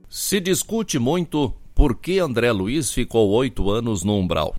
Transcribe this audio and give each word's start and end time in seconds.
Se 0.09 0.39
discute 0.39 0.97
muito 0.97 1.53
por 1.75 1.97
que 1.97 2.17
André 2.17 2.51
Luiz 2.51 2.91
ficou 2.91 3.29
oito 3.29 3.69
anos 3.69 4.03
no 4.03 4.17
umbral. 4.17 4.55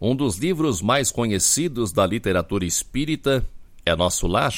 Um 0.00 0.16
dos 0.16 0.36
livros 0.36 0.82
mais 0.82 1.12
conhecidos 1.12 1.92
da 1.92 2.04
literatura 2.04 2.64
espírita 2.64 3.48
é 3.86 3.94
Nosso 3.94 4.26
Lar, 4.26 4.52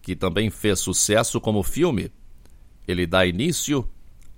que 0.00 0.14
também 0.14 0.48
fez 0.48 0.78
sucesso 0.78 1.40
como 1.40 1.62
filme. 1.62 2.10
Ele 2.86 3.06
dá 3.06 3.26
início 3.26 3.86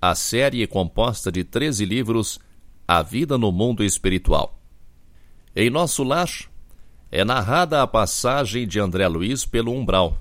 à 0.01 0.15
série 0.15 0.67
composta 0.67 1.31
de 1.31 1.43
13 1.43 1.85
livros 1.85 2.39
a 2.87 3.01
vida 3.01 3.37
no 3.37 3.51
mundo 3.51 3.83
espiritual. 3.83 4.59
Em 5.55 5.69
nosso 5.69 6.03
lar, 6.03 6.29
é 7.11 7.23
narrada 7.23 7.81
a 7.81 7.87
passagem 7.87 8.67
de 8.67 8.79
André 8.79 9.07
Luiz 9.07 9.45
pelo 9.45 9.71
umbral. 9.71 10.17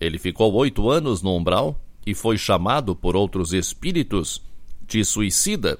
Ele 0.00 0.18
ficou 0.18 0.52
oito 0.54 0.90
anos 0.90 1.22
no 1.22 1.34
umbral 1.34 1.80
e 2.04 2.14
foi 2.14 2.36
chamado 2.36 2.94
por 2.94 3.16
outros 3.16 3.52
espíritos 3.52 4.42
de 4.86 5.04
suicida. 5.04 5.78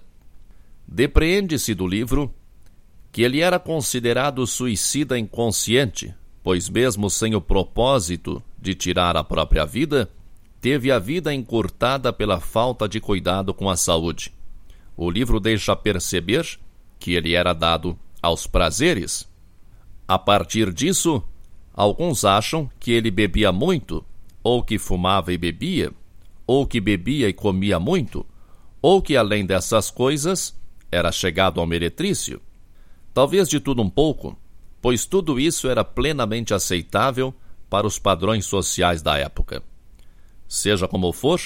Depreende-se 0.87 1.75
do 1.75 1.87
livro 1.87 2.33
que 3.13 3.23
ele 3.23 3.41
era 3.41 3.59
considerado 3.59 4.47
suicida 4.47 5.19
inconsciente, 5.19 6.15
pois, 6.49 6.71
mesmo 6.71 7.11
sem 7.11 7.35
o 7.35 7.41
propósito 7.43 8.43
de 8.59 8.75
tirar 8.75 9.17
a 9.19 9.23
própria 9.23 9.67
vida, 9.67 10.11
teve 10.61 10.91
a 10.91 10.99
vida 10.99 11.35
encurtada 11.35 12.11
pela 12.11 12.41
falta 12.41 12.89
de 12.89 12.99
cuidado 12.99 13.53
com 13.53 13.69
a 13.69 13.77
saúde 13.77 14.33
o 14.99 15.09
livro 15.09 15.39
deixa 15.39 15.77
perceber 15.77 16.59
que 16.99 17.15
ele 17.15 17.33
era 17.33 17.53
dado 17.53 17.97
aos 18.21 18.49
prazeres. 18.49 19.29
A 20.09 20.19
partir 20.19 20.73
disso, 20.73 21.23
alguns 21.73 22.25
acham 22.25 22.69
que 22.81 22.91
ele 22.91 23.09
bebia 23.09 23.53
muito, 23.53 24.05
ou 24.43 24.61
que 24.61 24.77
fumava 24.77 25.33
e 25.33 25.39
bebia, 25.39 25.93
ou 26.45 26.67
que 26.67 26.81
bebia 26.81 27.29
e 27.29 27.33
comia 27.33 27.79
muito, 27.79 28.27
ou 28.83 29.01
que 29.01 29.17
além 29.17 29.47
dessas 29.47 29.89
coisas 29.89 30.53
era 30.91 31.13
chegado 31.13 31.61
ao 31.61 31.67
meretrício. 31.67 32.41
Talvez 33.15 33.49
de 33.49 33.61
tudo 33.61 33.81
um 33.83 33.89
pouco, 33.89 34.37
pois 34.81 35.05
tudo 35.05 35.39
isso 35.39 35.69
era 35.69 35.85
plenamente 35.85 36.55
aceitável 36.55 37.35
para 37.69 37.87
os 37.87 37.99
padrões 37.99 38.47
sociais 38.47 39.03
da 39.03 39.17
época. 39.19 39.63
Seja 40.47 40.89
como 40.89 41.13
for, 41.13 41.41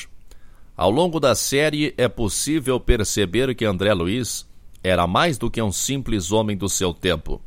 ao 0.77 0.91
longo 0.91 1.19
da 1.19 1.35
série 1.35 1.93
é 1.97 2.09
possível 2.09 2.79
perceber 2.79 3.55
que 3.55 3.65
André 3.65 3.93
Luiz 3.93 4.47
era 4.83 5.07
mais 5.07 5.39
do 5.39 5.51
que 5.51 5.61
um 5.61 5.73
simples 5.73 6.33
homem 6.33 6.57
do 6.57 6.69
seu 6.69 6.95
tempo. 6.95 7.41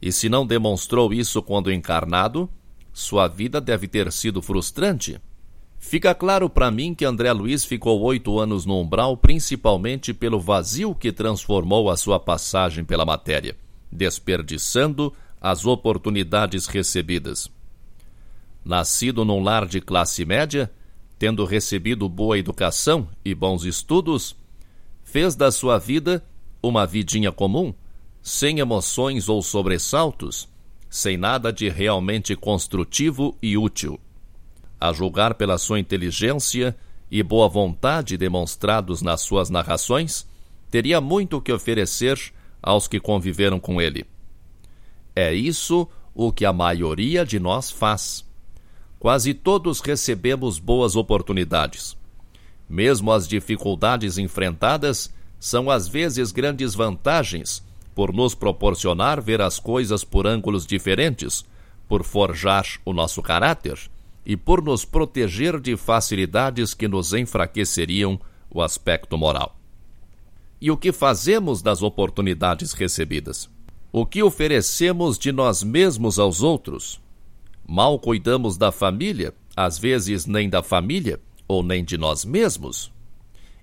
E 0.00 0.12
se 0.12 0.28
não 0.28 0.46
demonstrou 0.46 1.12
isso 1.12 1.42
quando 1.42 1.72
encarnado, 1.72 2.48
sua 2.92 3.26
vida 3.26 3.60
deve 3.60 3.88
ter 3.88 4.10
sido 4.12 4.40
frustrante. 4.40 5.20
Fica 5.78 6.14
claro 6.14 6.48
para 6.48 6.70
mim 6.70 6.94
que 6.94 7.04
André 7.04 7.32
Luiz 7.32 7.64
ficou 7.64 8.00
oito 8.02 8.38
anos 8.38 8.64
no 8.64 8.80
umbral 8.80 9.16
principalmente 9.16 10.14
pelo 10.14 10.40
vazio 10.40 10.94
que 10.94 11.12
transformou 11.12 11.90
a 11.90 11.96
sua 11.96 12.18
passagem 12.18 12.84
pela 12.84 13.04
matéria, 13.04 13.56
desperdiçando 13.94 15.14
as 15.40 15.64
oportunidades 15.64 16.66
recebidas. 16.66 17.48
Nascido 18.64 19.24
num 19.24 19.42
lar 19.42 19.66
de 19.66 19.80
classe 19.80 20.24
média, 20.24 20.70
tendo 21.18 21.44
recebido 21.44 22.08
boa 22.08 22.38
educação 22.38 23.08
e 23.24 23.34
bons 23.34 23.64
estudos, 23.64 24.34
fez 25.04 25.36
da 25.36 25.52
sua 25.52 25.78
vida 25.78 26.24
uma 26.62 26.86
vidinha 26.86 27.30
comum, 27.30 27.72
sem 28.20 28.58
emoções 28.58 29.28
ou 29.28 29.42
sobressaltos, 29.42 30.48
sem 30.88 31.16
nada 31.16 31.52
de 31.52 31.68
realmente 31.68 32.34
construtivo 32.34 33.36
e 33.42 33.56
útil. 33.56 34.00
A 34.80 34.92
julgar 34.92 35.34
pela 35.34 35.58
sua 35.58 35.78
inteligência 35.78 36.74
e 37.10 37.22
boa 37.22 37.48
vontade 37.48 38.16
demonstrados 38.16 39.02
nas 39.02 39.20
suas 39.20 39.50
narrações, 39.50 40.26
teria 40.70 41.00
muito 41.00 41.40
que 41.40 41.52
oferecer 41.52 42.18
aos 42.64 42.88
que 42.88 42.98
conviveram 42.98 43.60
com 43.60 43.80
ele. 43.80 44.06
É 45.14 45.32
isso 45.32 45.86
o 46.14 46.32
que 46.32 46.44
a 46.44 46.52
maioria 46.52 47.24
de 47.24 47.38
nós 47.38 47.70
faz 47.70 48.24
quase 49.04 49.34
todos 49.34 49.80
recebemos 49.80 50.58
boas 50.58 50.96
oportunidades. 50.96 51.94
Mesmo 52.66 53.12
as 53.12 53.28
dificuldades 53.28 54.16
enfrentadas 54.16 55.12
são 55.38 55.70
às 55.70 55.86
vezes 55.86 56.32
grandes 56.32 56.74
vantagens 56.74 57.62
por 57.94 58.14
nos 58.14 58.34
proporcionar 58.34 59.20
ver 59.20 59.42
as 59.42 59.58
coisas 59.58 60.02
por 60.02 60.26
ângulos 60.26 60.66
diferentes, 60.66 61.44
por 61.86 62.02
forjar 62.02 62.64
o 62.82 62.94
nosso 62.94 63.20
caráter 63.20 63.78
e 64.24 64.38
por 64.38 64.62
nos 64.62 64.86
proteger 64.86 65.60
de 65.60 65.76
facilidades 65.76 66.72
que 66.72 66.88
nos 66.88 67.12
enfraqueceriam 67.12 68.18
o 68.50 68.62
aspecto 68.62 69.18
moral. 69.18 69.54
E 70.64 70.70
o 70.70 70.78
que 70.78 70.92
fazemos 70.92 71.60
das 71.60 71.82
oportunidades 71.82 72.72
recebidas? 72.72 73.50
O 73.92 74.06
que 74.06 74.22
oferecemos 74.22 75.18
de 75.18 75.30
nós 75.30 75.62
mesmos 75.62 76.18
aos 76.18 76.42
outros? 76.42 76.98
Mal 77.68 77.98
cuidamos 77.98 78.56
da 78.56 78.72
família, 78.72 79.34
às 79.54 79.78
vezes 79.78 80.24
nem 80.24 80.48
da 80.48 80.62
família, 80.62 81.20
ou 81.46 81.62
nem 81.62 81.84
de 81.84 81.98
nós 81.98 82.24
mesmos. 82.24 82.90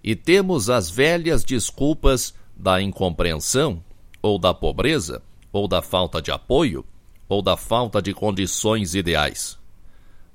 E 0.03 0.16
temos 0.16 0.69
as 0.69 0.91
velhas 0.91 1.44
desculpas 1.44 2.35
da 2.56 2.79
incompreensão, 2.79 3.84
ou 4.22 4.38
da 4.38 4.53
pobreza, 4.53 5.23
ou 5.51 5.67
da 5.67 5.81
falta 5.81 6.22
de 6.22 6.29
apoio, 6.29 6.85
ou 7.28 7.41
da 7.41 7.57
falta 7.57 8.00
de 8.00 8.13
condições 8.13 8.94
ideais. 8.94 9.57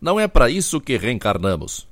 Não 0.00 0.18
é 0.18 0.26
para 0.26 0.50
isso 0.50 0.80
que 0.80 0.96
reencarnamos. 0.96 1.86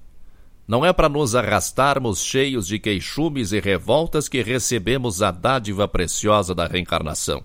Não 0.66 0.84
é 0.84 0.92
para 0.92 1.08
nos 1.08 1.34
arrastarmos 1.34 2.22
cheios 2.22 2.66
de 2.66 2.78
queixumes 2.78 3.52
e 3.52 3.60
revoltas 3.60 4.28
que 4.28 4.42
recebemos 4.42 5.22
a 5.22 5.30
dádiva 5.30 5.86
preciosa 5.86 6.54
da 6.54 6.66
reencarnação. 6.66 7.44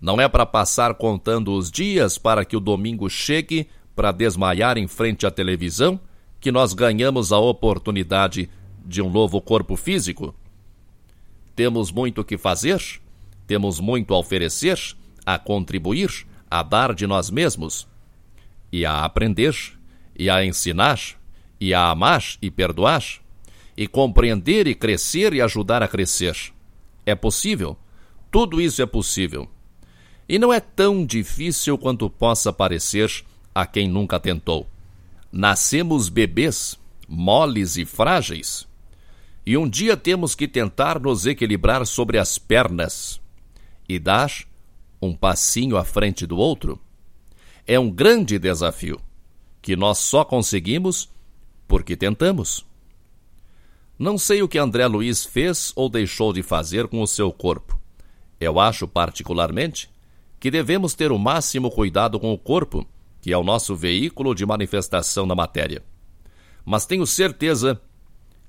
Não 0.00 0.20
é 0.20 0.28
para 0.28 0.46
passar 0.46 0.94
contando 0.94 1.52
os 1.52 1.70
dias 1.70 2.16
para 2.16 2.44
que 2.44 2.56
o 2.56 2.60
domingo 2.60 3.08
chegue 3.10 3.68
para 3.96 4.12
desmaiar 4.12 4.78
em 4.78 4.86
frente 4.86 5.26
à 5.26 5.30
televisão 5.30 5.98
que 6.40 6.52
nós 6.52 6.74
ganhamos 6.74 7.32
a 7.32 7.38
oportunidade 7.38 8.50
de 8.84 9.00
um 9.00 9.10
novo 9.10 9.40
corpo 9.40 9.76
físico. 9.76 10.34
Temos 11.56 11.90
muito 11.90 12.22
que 12.22 12.36
fazer, 12.36 12.82
temos 13.46 13.80
muito 13.80 14.12
a 14.14 14.18
oferecer, 14.18 14.78
a 15.24 15.38
contribuir, 15.38 16.26
a 16.50 16.62
dar 16.62 16.94
de 16.94 17.06
nós 17.06 17.30
mesmos, 17.30 17.88
e 18.70 18.84
a 18.84 19.04
aprender, 19.04 19.56
e 20.16 20.28
a 20.28 20.44
ensinar, 20.44 21.00
e 21.64 21.72
a 21.72 21.88
amar 21.88 22.22
e 22.42 22.50
perdoar, 22.50 23.02
e 23.74 23.88
compreender 23.88 24.66
e 24.66 24.74
crescer 24.74 25.32
e 25.32 25.40
ajudar 25.40 25.82
a 25.82 25.88
crescer. 25.88 26.36
É 27.06 27.14
possível? 27.14 27.74
Tudo 28.30 28.60
isso 28.60 28.82
é 28.82 28.86
possível. 28.86 29.48
E 30.28 30.38
não 30.38 30.52
é 30.52 30.60
tão 30.60 31.06
difícil 31.06 31.78
quanto 31.78 32.10
possa 32.10 32.52
parecer 32.52 33.10
a 33.54 33.64
quem 33.64 33.88
nunca 33.88 34.20
tentou. 34.20 34.68
Nascemos 35.32 36.10
bebês, 36.10 36.78
moles 37.08 37.78
e 37.78 37.86
frágeis, 37.86 38.68
e 39.46 39.56
um 39.56 39.66
dia 39.66 39.96
temos 39.96 40.34
que 40.34 40.46
tentar 40.46 41.00
nos 41.00 41.24
equilibrar 41.24 41.86
sobre 41.86 42.18
as 42.18 42.36
pernas 42.36 43.18
e 43.88 43.98
dar 43.98 44.30
um 45.00 45.14
passinho 45.14 45.78
à 45.78 45.84
frente 45.84 46.26
do 46.26 46.36
outro. 46.36 46.78
É 47.66 47.80
um 47.80 47.90
grande 47.90 48.38
desafio 48.38 49.00
que 49.62 49.74
nós 49.74 49.96
só 49.96 50.26
conseguimos 50.26 51.08
porque 51.66 51.96
tentamos. 51.96 52.66
Não 53.98 54.18
sei 54.18 54.42
o 54.42 54.48
que 54.48 54.58
André 54.58 54.86
Luiz 54.86 55.24
fez 55.24 55.72
ou 55.76 55.88
deixou 55.88 56.32
de 56.32 56.42
fazer 56.42 56.88
com 56.88 57.00
o 57.00 57.06
seu 57.06 57.32
corpo. 57.32 57.78
Eu 58.40 58.58
acho, 58.58 58.88
particularmente, 58.88 59.88
que 60.40 60.50
devemos 60.50 60.94
ter 60.94 61.12
o 61.12 61.18
máximo 61.18 61.70
cuidado 61.70 62.18
com 62.18 62.32
o 62.32 62.38
corpo, 62.38 62.86
que 63.20 63.32
é 63.32 63.38
o 63.38 63.44
nosso 63.44 63.74
veículo 63.74 64.34
de 64.34 64.44
manifestação 64.44 65.24
na 65.26 65.34
matéria. 65.34 65.82
Mas 66.64 66.86
tenho 66.86 67.06
certeza 67.06 67.80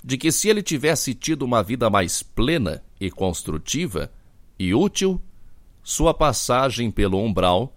de 0.04 0.18
que 0.18 0.32
se 0.32 0.50
ele 0.50 0.62
tivesse 0.62 1.14
tido 1.14 1.44
uma 1.44 1.64
vida 1.64 1.90
mais 1.90 2.22
plena 2.22 2.84
e 3.00 3.10
construtiva 3.10 4.12
e 4.58 4.74
útil, 4.74 5.22
sua 5.84 6.14
passagem 6.14 6.90
pelo 6.90 7.20
umbral 7.24 7.76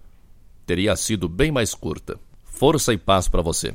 teria 0.66 0.96
sido 0.96 1.28
bem 1.28 1.50
mais 1.50 1.74
curta. 1.74 2.18
Força 2.44 2.92
e 2.92 2.98
paz 2.98 3.28
para 3.28 3.42
você. 3.42 3.74